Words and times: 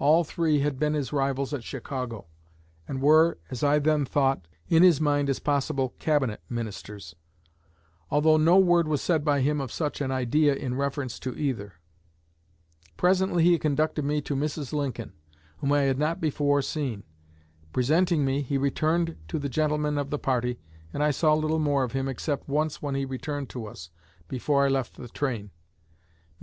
All 0.00 0.24
three 0.24 0.58
had 0.58 0.76
been 0.80 0.94
his 0.94 1.12
rivals 1.12 1.54
at 1.54 1.62
Chicago, 1.62 2.26
and 2.88 3.00
were, 3.00 3.38
as 3.48 3.62
I 3.62 3.78
then 3.78 4.04
thought, 4.04 4.48
in 4.66 4.82
his 4.82 5.00
mind 5.00 5.30
as 5.30 5.38
possible 5.38 5.94
Cabinet 6.00 6.40
ministers; 6.48 7.14
although 8.10 8.36
no 8.36 8.58
word 8.58 8.88
was 8.88 9.00
said 9.00 9.24
by 9.24 9.40
him 9.40 9.60
of 9.60 9.70
such 9.70 10.00
an 10.00 10.10
idea 10.10 10.52
in 10.52 10.74
reference 10.74 11.20
to 11.20 11.36
either. 11.38 11.74
Presently 12.96 13.44
he 13.44 13.56
conducted 13.56 14.04
me 14.04 14.20
to 14.22 14.34
Mrs. 14.34 14.72
Lincoln, 14.72 15.12
whom 15.58 15.70
I 15.70 15.82
had 15.82 15.96
not 16.00 16.20
before 16.20 16.60
seen. 16.60 17.04
Presenting 17.72 18.24
me, 18.24 18.42
he 18.42 18.58
returned 18.58 19.16
to 19.28 19.38
the 19.38 19.48
gentlemen 19.48 19.96
of 19.96 20.10
the 20.10 20.18
party, 20.18 20.58
and 20.92 21.04
I 21.04 21.12
saw 21.12 21.34
little 21.34 21.60
more 21.60 21.84
of 21.84 21.92
him 21.92 22.08
except 22.08 22.48
once 22.48 22.82
when 22.82 22.96
he 22.96 23.04
returned 23.04 23.48
to 23.50 23.66
us, 23.66 23.90
before 24.26 24.64
I 24.66 24.70
left 24.70 24.96
the 24.96 25.06
train. 25.06 25.52